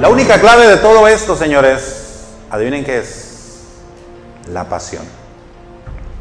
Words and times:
La 0.00 0.08
única 0.10 0.38
clave 0.40 0.66
de 0.66 0.76
todo 0.76 1.08
esto, 1.08 1.36
señores, 1.36 2.26
adivinen 2.50 2.84
qué 2.84 2.98
es. 2.98 3.22
La 4.52 4.64
pasión. 4.64 5.02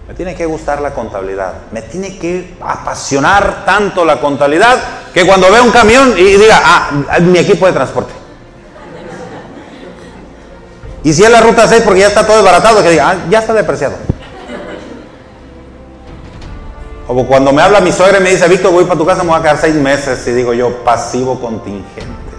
Me 0.08 0.14
tiene 0.14 0.34
que 0.36 0.46
gustar 0.46 0.82
la 0.82 0.92
contabilidad. 0.94 1.54
Me 1.72 1.82
tiene 1.82 2.18
que 2.18 2.56
apasionar 2.62 3.66
tanto 3.66 4.06
la 4.06 4.22
contabilidad 4.22 4.78
que 5.14 5.26
cuando 5.26 5.52
vea 5.52 5.62
un 5.62 5.72
camión 5.72 6.14
y 6.18 6.24
diga, 6.24 6.62
ah, 6.64 7.20
mi 7.22 7.40
equipo 7.40 7.66
de 7.66 7.74
transporte. 7.74 8.14
Y 11.04 11.14
si 11.14 11.24
es 11.24 11.30
la 11.30 11.42
ruta 11.42 11.68
6 11.68 11.84
porque 11.84 12.00
ya 12.00 12.08
está 12.08 12.26
todo 12.26 12.38
desbaratado, 12.38 12.82
que 12.82 12.92
diga, 12.92 13.12
ah, 13.12 13.16
ya 13.30 13.40
está 13.40 13.54
depreciado. 13.54 13.96
O 17.08 17.26
cuando 17.26 17.52
me 17.52 17.62
habla 17.62 17.82
mi 17.82 17.92
suegra 17.92 18.20
y 18.20 18.24
me 18.24 18.32
dice, 18.32 18.48
Víctor, 18.48 18.72
voy 18.72 18.86
para 18.86 18.98
tu 18.98 19.06
casa, 19.06 19.22
me 19.22 19.30
voy 19.30 19.40
a 19.40 19.42
quedar 19.42 19.58
seis 19.58 19.76
meses. 19.76 20.26
Y 20.28 20.32
digo 20.32 20.54
yo, 20.54 20.84
pasivo 20.84 21.40
contingente. 21.40 22.35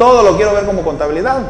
Todo 0.00 0.22
lo 0.22 0.34
quiero 0.34 0.54
ver 0.54 0.64
como 0.64 0.80
contabilidad. 0.80 1.42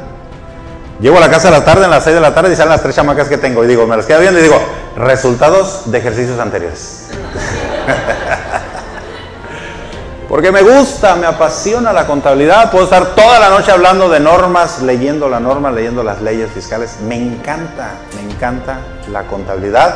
Llego 1.00 1.18
a 1.18 1.20
la 1.20 1.30
casa 1.30 1.46
a 1.46 1.50
la 1.52 1.64
tarde, 1.64 1.84
en 1.84 1.91
las 1.92 2.02
6 2.02 2.16
de 2.16 2.20
la 2.20 2.34
tarde, 2.34 2.52
y 2.52 2.56
salen 2.56 2.72
las 2.72 2.82
tres 2.82 2.96
chamacas 2.96 3.28
que 3.28 3.38
tengo. 3.38 3.62
Y 3.62 3.68
digo, 3.68 3.86
me 3.86 3.96
las 3.96 4.06
quedo 4.06 4.18
viendo 4.18 4.41
y 4.41 4.42
digo, 4.42 4.60
resultados 4.96 5.88
de 5.88 5.98
ejercicios 5.98 6.36
anteriores. 6.41 7.10
Porque 10.28 10.50
me 10.50 10.62
gusta, 10.62 11.14
me 11.14 11.28
apasiona 11.28 11.92
la 11.92 12.08
contabilidad. 12.08 12.72
Puedo 12.72 12.86
estar 12.86 13.14
toda 13.14 13.38
la 13.38 13.50
noche 13.50 13.70
hablando 13.70 14.08
de 14.08 14.18
normas, 14.18 14.82
leyendo 14.82 15.28
la 15.28 15.38
norma, 15.38 15.70
leyendo 15.70 16.02
las 16.02 16.20
leyes 16.20 16.50
fiscales. 16.50 16.96
Me 17.06 17.14
encanta, 17.14 17.91
me 18.16 18.32
encanta 18.32 18.80
la 19.12 19.28
contabilidad. 19.28 19.94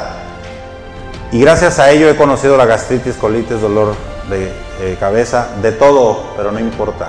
Y 1.33 1.41
gracias 1.41 1.81
a 1.81 1.91
ello 1.91 2.09
he 2.09 2.15
conocido 2.15 2.57
la 2.57 2.67
gastritis, 2.67 3.17
colitis, 3.17 3.61
dolor 3.61 3.97
de 4.31 4.53
eh, 4.81 4.97
cabeza, 5.01 5.49
de 5.61 5.73
todo, 5.73 6.35
pero 6.37 6.53
no 6.53 6.61
importa. 6.61 7.09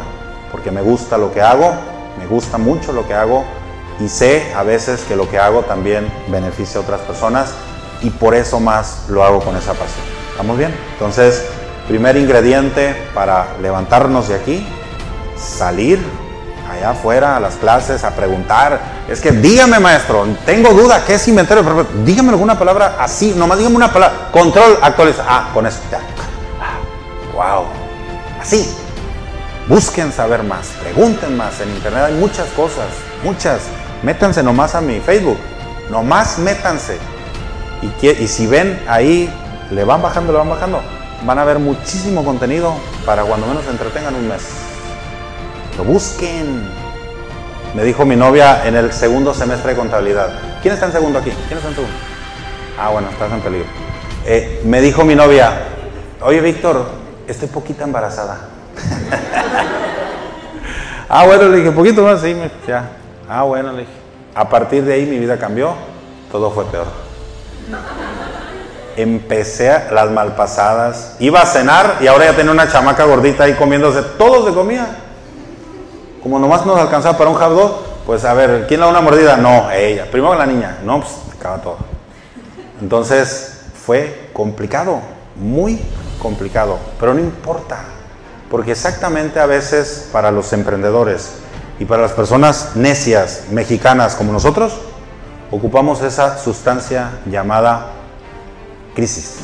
Porque 0.56 0.72
me 0.72 0.82
gusta 0.82 1.18
lo 1.18 1.34
que 1.34 1.42
hago, 1.42 1.74
me 2.18 2.28
gusta 2.28 2.58
mucho 2.58 2.94
lo 2.94 3.06
que 3.06 3.14
hago 3.14 3.44
y 4.00 4.08
sé 4.08 4.54
a 4.56 4.64
veces 4.64 5.02
que 5.02 5.18
lo 5.18 5.30
que 5.30 5.38
hago 5.38 5.64
también 5.64 6.10
beneficia 6.30 6.80
a 6.80 6.84
otras 6.84 7.02
personas 7.02 7.54
y 8.02 8.10
por 8.10 8.34
eso 8.34 8.62
más 8.62 9.04
lo 9.10 9.26
hago 9.26 9.42
con 9.42 9.58
esa 9.58 9.74
pasión. 9.74 10.06
¿Estamos 10.32 10.58
bien? 10.58 10.74
Entonces, 10.94 11.44
primer 11.90 12.16
ingrediente 12.16 12.96
para 13.14 13.48
levantarnos 13.62 14.30
de 14.30 14.36
aquí, 14.36 14.66
salir 15.38 16.00
allá 16.72 16.92
afuera 16.92 17.36
a 17.36 17.42
las 17.42 17.56
clases 17.56 18.06
a 18.06 18.12
preguntar. 18.12 18.80
Es 19.10 19.20
que 19.20 19.32
dígame, 19.34 19.78
maestro, 19.80 20.26
tengo 20.46 20.70
duda, 20.70 21.04
¿qué 21.06 21.16
es 21.16 21.28
inventario? 21.28 21.86
Dígame 22.06 22.30
alguna 22.30 22.58
palabra 22.58 22.96
así, 22.98 23.34
nomás 23.36 23.58
dígame 23.58 23.76
una 23.76 23.92
palabra. 23.92 24.30
Control, 24.32 24.80
actualiza. 24.82 25.26
Ah, 25.28 25.50
con 25.54 25.68
eso, 25.68 25.80
ya. 25.92 26.00
wow. 27.34 27.66
Así. 28.40 28.85
Busquen 29.68 30.12
saber 30.12 30.44
más, 30.44 30.68
pregunten 30.82 31.36
más. 31.36 31.60
En 31.60 31.70
internet 31.70 32.04
hay 32.06 32.14
muchas 32.14 32.48
cosas, 32.50 32.86
muchas. 33.24 33.62
Métanse 34.04 34.44
nomás 34.44 34.76
a 34.76 34.82
mi 34.82 35.00
Facebook. 35.00 35.40
Nomás 35.90 36.38
métanse. 36.38 36.98
Y, 37.82 38.08
y 38.08 38.28
si 38.28 38.46
ven 38.46 38.80
ahí, 38.88 39.28
le 39.72 39.84
van 39.84 40.02
bajando, 40.02 40.32
le 40.32 40.38
van 40.38 40.50
bajando, 40.50 40.82
van 41.26 41.40
a 41.40 41.46
ver 41.46 41.60
muchísimo 41.60 42.24
contenido 42.24 42.76
para 43.06 43.24
cuando 43.24 43.48
menos 43.48 43.64
se 43.64 43.72
entretengan 43.72 44.16
un 44.16 44.28
mes. 44.28 44.44
Lo 45.78 45.84
busquen. 45.84 46.70
Me 47.74 47.84
dijo 47.84 48.06
mi 48.06 48.16
novia 48.16 48.68
en 48.68 48.76
el 48.76 48.94
segundo 48.94 49.34
semestre 49.34 49.72
de 49.72 49.78
contabilidad. 49.78 50.30
¿Quién 50.62 50.76
está 50.76 50.86
en 50.86 50.92
segundo 50.92 51.20
aquí? 51.20 51.32
¿Quién 51.48 51.58
está 51.58 51.70
en 51.70 51.76
segundo? 51.76 51.98
Ah, 52.80 52.90
bueno, 52.90 53.10
estás 53.10 53.32
en 53.32 53.42
peligro. 53.42 53.68
Eh, 54.26 54.62
me 54.64 54.80
dijo 54.82 55.04
mi 55.04 55.16
novia, 55.16 55.60
oye 56.22 56.40
Víctor, 56.42 56.86
estoy 57.28 57.48
poquita 57.48 57.84
embarazada. 57.84 58.55
Ah, 61.10 61.26
bueno, 61.26 61.50
le 61.50 61.58
dije, 61.58 61.72
poquito 61.72 62.04
más, 62.04 62.22
sí, 62.22 62.36
ya. 62.68 62.90
Ah, 63.30 63.44
bueno, 63.44 63.72
le 63.72 63.80
dije. 63.80 63.92
A 64.34 64.50
partir 64.50 64.84
de 64.84 64.94
ahí 64.94 65.06
mi 65.06 65.18
vida 65.18 65.38
cambió, 65.38 65.74
todo 66.32 66.52
fue 66.52 66.66
peor. 66.66 66.88
Empecé 68.98 69.92
las 69.92 70.12
malpasadas, 70.12 71.16
iba 71.20 71.42
a 71.42 71.46
cenar 71.46 71.98
y 72.02 72.08
ahora 72.08 72.26
ya 72.26 72.36
tenía 72.36 72.52
una 72.52 72.68
chamaca 72.68 73.06
gordita 73.06 73.46
ahí 73.46 73.54
comiéndose, 73.54 74.02
todos 74.18 74.46
de 74.46 74.54
comida. 74.54 74.88
Como 76.22 76.40
nomás 76.40 76.66
nos 76.66 76.80
alcanzaba 76.80 77.18
para 77.18 77.30
un 77.30 77.36
hot 77.36 77.86
pues 78.06 78.24
a 78.24 78.34
ver, 78.34 78.66
¿quién 78.68 78.80
le 78.80 78.86
da 78.86 78.92
una 78.92 79.02
mordida? 79.02 79.36
No, 79.38 79.72
ella. 79.72 80.10
Primero 80.12 80.36
la 80.36 80.46
niña. 80.46 80.78
No, 80.84 81.00
pues 81.00 81.12
acaba 81.38 81.58
todo. 81.58 81.78
Entonces 82.82 83.62
fue 83.86 84.30
complicado, 84.34 85.00
muy 85.36 85.80
complicado, 86.20 86.78
pero 87.00 87.14
no 87.14 87.20
importa, 87.20 87.80
porque 88.50 88.72
exactamente 88.72 89.40
a 89.40 89.46
veces 89.46 90.10
para 90.12 90.32
los 90.32 90.54
emprendedores, 90.54 91.32
y 91.80 91.86
para 91.86 92.02
las 92.02 92.14
personas 92.14 92.72
necias, 92.76 93.44
mexicanas 93.52 94.16
como 94.16 94.32
nosotros, 94.32 94.74
ocupamos 95.52 96.02
esa 96.02 96.38
sustancia 96.38 97.10
llamada 97.26 97.88
crisis. 98.96 99.36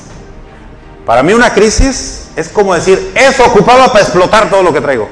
Para 1.06 1.24
mí 1.24 1.34
una 1.34 1.54
crisis 1.54 2.30
es 2.36 2.48
como 2.48 2.74
decir, 2.74 3.12
eso 3.16 3.44
ocupaba 3.46 3.88
para 3.88 4.02
explotar 4.02 4.50
todo 4.50 4.64
lo 4.64 4.72
que 4.72 4.80
traigo. 4.80 5.10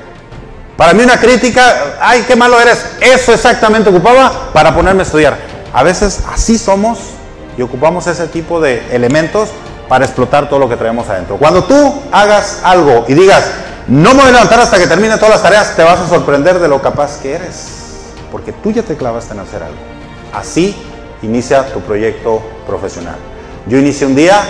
Para 0.78 0.94
mí 0.94 1.04
una 1.04 1.20
crítica, 1.20 1.98
ay, 2.00 2.24
qué 2.26 2.38
malo 2.38 2.60
eres, 2.60 2.86
eso 3.02 3.34
exactamente 3.34 3.90
ocupaba 3.90 4.52
para 4.54 4.74
ponerme 4.74 5.02
a 5.02 5.06
estudiar. 5.06 5.38
A 5.74 5.84
veces 5.84 6.24
así 6.32 6.58
somos 6.58 7.00
y 7.58 7.62
ocupamos 7.62 8.08
ese 8.08 8.28
tipo 8.28 8.62
de 8.62 8.96
elementos 8.96 9.50
para 9.90 10.06
explotar 10.06 10.48
todo 10.48 10.60
lo 10.60 10.70
que 10.70 10.78
traemos 10.78 11.10
adentro. 11.10 11.36
Cuando 11.36 11.66
tú 11.66 12.02
hagas 12.14 12.62
algo 12.64 13.04
y 13.10 13.14
digas, 13.14 13.44
no 13.90 14.14
me 14.14 14.22
voy 14.22 14.30
a 14.30 14.34
levantar 14.34 14.60
hasta 14.60 14.78
que 14.78 14.86
termine 14.86 15.16
todas 15.18 15.32
las 15.32 15.42
tareas, 15.42 15.76
te 15.76 15.82
vas 15.82 16.00
a 16.00 16.08
sorprender 16.08 16.60
de 16.60 16.68
lo 16.68 16.80
capaz 16.80 17.18
que 17.20 17.34
eres, 17.34 17.70
porque 18.32 18.52
tú 18.52 18.72
ya 18.72 18.84
te 18.84 18.96
clavaste 18.96 19.34
en 19.34 19.40
hacer 19.40 19.64
algo. 19.64 19.80
Así 20.32 20.76
inicia 21.24 21.66
tu 21.74 21.82
proyecto 21.82 22.40
profesional. 22.68 23.16
Yo 23.66 23.80
inicié 23.80 24.06
un 24.06 24.16
día, 24.16 24.42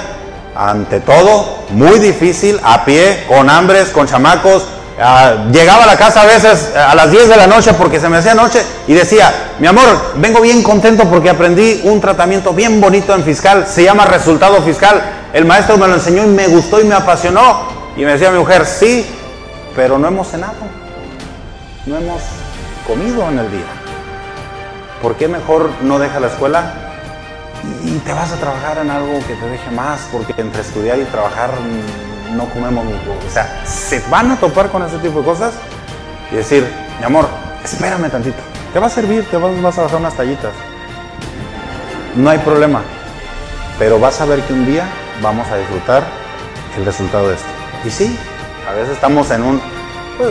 ante 0.55 0.99
todo, 0.99 1.59
muy 1.69 1.99
difícil, 1.99 2.59
a 2.63 2.83
pie, 2.83 3.23
con 3.29 3.49
hambres, 3.49 3.89
con 3.89 4.07
chamacos. 4.07 4.67
Ah, 5.01 5.45
llegaba 5.53 5.83
a 5.83 5.87
la 5.87 5.95
casa 5.95 6.23
a 6.23 6.25
veces 6.25 6.75
a 6.75 6.93
las 6.93 7.09
10 7.09 7.29
de 7.29 7.37
la 7.37 7.47
noche 7.47 7.73
porque 7.73 8.01
se 8.01 8.09
me 8.09 8.17
hacía 8.17 8.35
noche 8.35 8.61
y 8.85 8.93
decía, 8.93 9.53
mi 9.59 9.67
amor, 9.67 10.15
vengo 10.15 10.41
bien 10.41 10.61
contento 10.61 11.05
porque 11.09 11.29
aprendí 11.29 11.79
un 11.85 12.01
tratamiento 12.01 12.51
bien 12.51 12.81
bonito 12.81 13.15
en 13.15 13.23
fiscal, 13.23 13.65
se 13.65 13.85
llama 13.85 14.03
resultado 14.03 14.61
fiscal. 14.61 15.01
El 15.31 15.45
maestro 15.45 15.77
me 15.77 15.87
lo 15.87 15.93
enseñó 15.93 16.23
y 16.25 16.27
me 16.27 16.47
gustó 16.47 16.81
y 16.81 16.83
me 16.83 16.95
apasionó. 16.95 17.79
Y 17.95 18.01
me 18.01 18.11
decía 18.11 18.31
mi 18.31 18.39
mujer, 18.39 18.65
sí, 18.65 19.05
pero 19.79 19.97
no 19.97 20.09
hemos 20.09 20.27
cenado, 20.27 20.57
no 21.85 21.95
hemos 21.95 22.21
comido 22.85 23.29
en 23.29 23.39
el 23.39 23.49
día. 23.49 23.71
¿Por 25.01 25.15
qué 25.15 25.29
mejor 25.29 25.69
no 25.83 25.99
deja 25.99 26.19
la 26.19 26.27
escuela 26.27 26.73
y 27.85 27.97
te 27.99 28.11
vas 28.11 28.29
a 28.33 28.35
trabajar 28.35 28.79
en 28.79 28.89
algo 28.91 29.19
que 29.25 29.35
te 29.35 29.45
deje 29.49 29.71
más? 29.71 30.01
Porque 30.11 30.33
entre 30.37 30.63
estudiar 30.63 30.99
y 30.99 31.05
trabajar 31.05 31.51
no 32.33 32.49
comemos, 32.49 32.85
o 33.25 33.31
sea, 33.31 33.65
se 33.65 34.01
van 34.09 34.31
a 34.31 34.35
topar 34.35 34.69
con 34.69 34.83
ese 34.83 34.97
tipo 34.97 35.19
de 35.19 35.25
cosas 35.25 35.53
y 36.29 36.35
decir, 36.35 36.69
mi 36.99 37.05
amor, 37.05 37.29
espérame 37.63 38.09
tantito, 38.11 38.39
te 38.73 38.79
va 38.79 38.87
a 38.87 38.89
servir, 38.89 39.23
te 39.31 39.37
vas, 39.37 39.77
a 39.77 39.83
bajar 39.83 39.97
unas 39.97 40.13
tallitas. 40.13 40.51
No 42.17 42.29
hay 42.29 42.39
problema, 42.39 42.81
pero 43.77 43.97
vas 43.97 44.19
a 44.19 44.25
ver 44.25 44.41
que 44.41 44.51
un 44.51 44.65
día 44.65 44.83
vamos 45.21 45.47
a 45.47 45.55
disfrutar 45.55 46.03
el 46.77 46.83
resultado 46.83 47.29
de 47.29 47.35
esto. 47.35 47.47
Y 47.85 47.89
sí, 47.89 48.19
a 48.69 48.73
veces 48.73 48.91
estamos 48.91 49.31
en 49.31 49.41
un, 49.41 49.61
pues, 50.17 50.29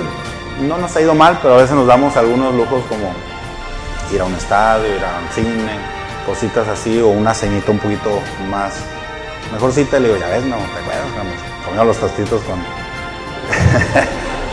no 0.60 0.78
nos 0.78 0.94
ha 0.94 1.00
ido 1.00 1.12
mal, 1.12 1.38
pero 1.42 1.54
a 1.54 1.56
veces 1.56 1.74
nos 1.74 1.88
damos 1.88 2.16
algunos 2.16 2.54
lujos 2.54 2.84
como 2.88 3.12
ir 4.12 4.20
a 4.20 4.24
un 4.24 4.34
estadio, 4.34 4.94
ir 4.94 5.04
a 5.04 5.18
un 5.18 5.28
cine, 5.34 5.72
cositas 6.24 6.68
así, 6.68 7.00
o 7.00 7.08
una 7.08 7.34
cenita 7.34 7.72
un 7.72 7.80
poquito 7.80 8.20
más 8.48 8.74
mejorcita. 9.52 9.98
Le 9.98 10.08
digo, 10.08 10.20
ya 10.20 10.28
ves, 10.28 10.44
no, 10.44 10.56
te 10.56 10.62
acuerdas, 10.62 11.34
comimos 11.64 11.86
los 11.88 11.96
tostitos 11.96 12.40
con, 12.42 12.60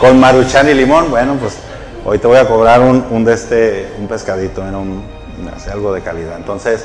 con 0.00 0.18
maruchan 0.18 0.68
y 0.68 0.74
limón. 0.74 1.08
Bueno, 1.08 1.34
pues 1.34 1.56
hoy 2.04 2.18
te 2.18 2.26
voy 2.26 2.38
a 2.38 2.48
cobrar 2.48 2.80
un, 2.80 3.24
de 3.24 3.34
este, 3.34 3.94
un 4.00 4.08
pescadito, 4.08 4.62
un, 4.62 5.04
algo 5.72 5.92
de 5.92 6.00
calidad. 6.00 6.36
Entonces, 6.36 6.84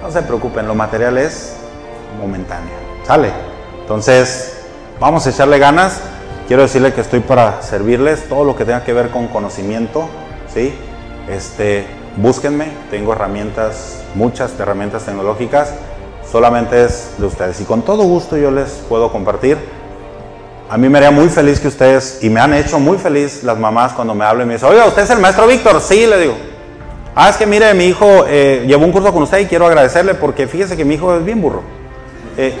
no 0.00 0.10
se 0.10 0.22
preocupen, 0.22 0.66
lo 0.66 0.74
material 0.74 1.18
es 1.18 1.56
momentáneo, 2.18 2.76
¿sale? 3.06 3.30
Entonces, 3.82 4.62
vamos 4.98 5.26
a 5.26 5.30
echarle 5.30 5.58
ganas 5.58 6.00
quiero 6.50 6.64
decirle 6.64 6.92
que 6.92 7.00
estoy 7.00 7.20
para 7.20 7.62
servirles 7.62 8.28
todo 8.28 8.42
lo 8.42 8.56
que 8.56 8.64
tenga 8.64 8.82
que 8.82 8.92
ver 8.92 9.10
con 9.10 9.28
conocimiento, 9.28 10.08
¿sí? 10.52 10.74
Este, 11.28 11.86
búsquenme, 12.16 12.72
tengo 12.90 13.12
herramientas, 13.12 14.02
muchas 14.16 14.58
herramientas 14.58 15.04
tecnológicas, 15.04 15.72
solamente 16.28 16.84
es 16.84 17.10
de 17.18 17.26
ustedes 17.26 17.60
y 17.60 17.64
con 17.64 17.82
todo 17.82 18.02
gusto 18.02 18.36
yo 18.36 18.50
les 18.50 18.68
puedo 18.88 19.12
compartir. 19.12 19.58
A 20.68 20.76
mí 20.76 20.88
me 20.88 20.98
haría 20.98 21.12
muy 21.12 21.28
feliz 21.28 21.60
que 21.60 21.68
ustedes, 21.68 22.18
y 22.20 22.28
me 22.30 22.40
han 22.40 22.52
hecho 22.52 22.80
muy 22.80 22.98
feliz 22.98 23.44
las 23.44 23.56
mamás 23.56 23.92
cuando 23.92 24.16
me 24.16 24.24
hablan 24.24 24.44
y 24.44 24.48
me 24.48 24.54
dicen, 24.54 24.70
oiga, 24.70 24.86
¿usted 24.86 25.02
es 25.02 25.10
el 25.10 25.20
maestro 25.20 25.46
Víctor? 25.46 25.80
Sí, 25.80 26.04
le 26.04 26.18
digo. 26.18 26.34
Ah, 27.14 27.28
es 27.28 27.36
que 27.36 27.46
mire, 27.46 27.72
mi 27.74 27.84
hijo 27.84 28.24
eh, 28.26 28.64
llevó 28.66 28.84
un 28.84 28.90
curso 28.90 29.12
con 29.12 29.22
usted 29.22 29.38
y 29.38 29.46
quiero 29.46 29.68
agradecerle 29.68 30.14
porque 30.14 30.48
fíjese 30.48 30.76
que 30.76 30.84
mi 30.84 30.96
hijo 30.96 31.14
es 31.14 31.24
bien 31.24 31.40
burro. 31.40 31.62
Eh, 32.36 32.54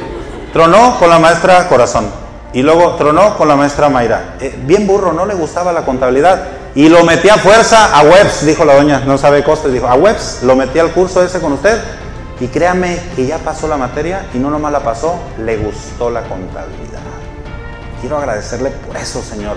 tronó 0.52 0.96
con 1.00 1.10
la 1.10 1.18
maestra 1.18 1.66
Corazón. 1.68 2.29
Y 2.52 2.62
luego 2.62 2.96
tronó 2.96 3.36
con 3.36 3.48
la 3.48 3.56
maestra 3.56 3.88
Mayra. 3.88 4.34
Eh, 4.40 4.58
bien 4.66 4.86
burro, 4.86 5.12
no 5.12 5.24
le 5.24 5.34
gustaba 5.34 5.72
la 5.72 5.82
contabilidad. 5.82 6.42
Y 6.74 6.88
lo 6.88 7.04
metí 7.04 7.28
a 7.28 7.36
fuerza 7.36 7.96
a 7.96 8.02
webs, 8.02 8.44
dijo 8.44 8.64
la 8.64 8.74
doña, 8.74 9.00
no 9.00 9.18
sabe 9.18 9.42
costes, 9.42 9.72
dijo, 9.72 9.86
a 9.86 9.94
webs, 9.94 10.42
lo 10.42 10.54
metí 10.56 10.78
al 10.78 10.90
curso 10.92 11.22
ese 11.22 11.40
con 11.40 11.52
usted. 11.52 11.80
Y 12.40 12.46
créame 12.48 12.98
que 13.14 13.26
ya 13.26 13.38
pasó 13.38 13.68
la 13.68 13.76
materia 13.76 14.26
y 14.32 14.38
no 14.38 14.50
nomás 14.50 14.72
la 14.72 14.80
pasó, 14.80 15.20
le 15.38 15.56
gustó 15.58 16.10
la 16.10 16.22
contabilidad. 16.22 17.00
Quiero 18.00 18.18
agradecerle 18.18 18.70
por 18.70 18.96
eso, 18.96 19.20
Señor. 19.22 19.56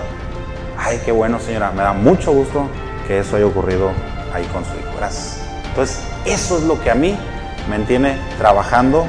Ay, 0.78 1.00
qué 1.04 1.12
bueno, 1.12 1.40
señora. 1.40 1.70
Me 1.70 1.82
da 1.82 1.92
mucho 1.92 2.32
gusto 2.32 2.68
que 3.06 3.20
eso 3.20 3.36
haya 3.36 3.46
ocurrido 3.46 3.90
ahí 4.34 4.44
con 4.52 4.64
su 4.64 4.72
hijo. 4.72 4.90
Gracias. 4.98 5.38
Entonces, 5.64 6.00
eso 6.26 6.58
es 6.58 6.64
lo 6.64 6.80
que 6.80 6.90
a 6.90 6.94
mí 6.94 7.16
me 7.68 7.78
mantiene 7.78 8.18
trabajando 8.38 9.06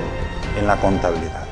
en 0.57 0.67
la 0.67 0.77
contabilidad. 0.77 1.44